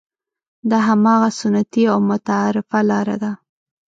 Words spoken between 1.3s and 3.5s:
سنتي او متعارفه لاره ده.